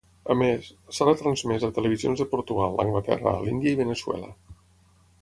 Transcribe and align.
A 0.33 0.35
més, 0.37 0.69
s’ha 0.97 1.07
retransmès 1.09 1.67
a 1.69 1.69
televisions 1.77 2.23
de 2.23 2.29
Portugal, 2.33 2.81
Anglaterra, 2.87 3.37
l'Índia 3.47 3.75
i 3.77 3.81
Veneçuela. 3.85 4.37